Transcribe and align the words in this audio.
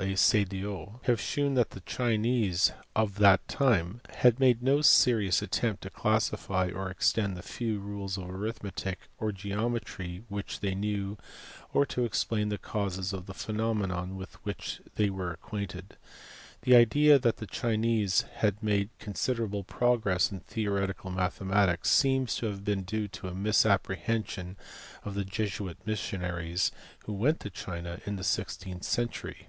A. 0.00 0.14
Sedillot* 0.14 1.00
have 1.06 1.20
shewn 1.20 1.54
that 1.54 1.70
the 1.70 1.80
Chinese 1.80 2.70
of 2.94 3.16
that 3.16 3.46
time 3.48 4.00
had 4.10 4.38
made 4.38 4.62
no 4.62 4.80
serious 4.80 5.42
attempt 5.42 5.82
to 5.82 5.90
classify 5.90 6.70
or 6.72 6.88
extend 6.88 7.36
the 7.36 7.42
few 7.42 7.80
rules 7.80 8.16
of 8.16 8.30
arithmetic 8.30 9.00
or 9.18 9.32
geometry 9.32 10.22
which 10.28 10.60
they 10.60 10.76
knew, 10.76 11.18
or 11.72 11.84
to 11.86 12.04
explain 12.04 12.48
the 12.48 12.58
causes 12.58 13.12
of 13.12 13.26
the 13.26 13.34
phenomena 13.34 14.04
with 14.06 14.34
which 14.44 14.80
they 14.94 15.10
were 15.10 15.32
acquainted. 15.32 15.96
The 16.62 16.76
idea 16.76 17.18
that 17.18 17.38
the 17.38 17.46
Chinese 17.48 18.24
had 18.34 18.62
made 18.62 18.90
considerable 19.00 19.64
progress 19.64 20.30
in 20.30 20.38
theoretical 20.40 21.10
mathematics 21.10 21.90
seems 21.90 22.36
to 22.36 22.46
have 22.46 22.62
been 22.64 22.84
due 22.84 23.08
to 23.08 23.26
a 23.26 23.34
misapprehension 23.34 24.56
of 25.02 25.16
the 25.16 25.24
Jesuit 25.24 25.78
missionaries 25.84 26.70
who 27.04 27.12
went 27.12 27.40
to 27.40 27.50
China 27.50 28.00
in 28.06 28.14
the 28.14 28.22
sixteenth 28.24 28.84
century. 28.84 29.48